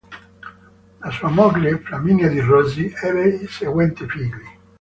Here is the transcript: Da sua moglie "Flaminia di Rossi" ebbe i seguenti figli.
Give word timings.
Da 0.99 1.11
sua 1.11 1.29
moglie 1.29 1.77
"Flaminia 1.77 2.27
di 2.27 2.39
Rossi" 2.39 2.91
ebbe 3.03 3.35
i 3.35 3.45
seguenti 3.47 4.07
figli. 4.09 4.57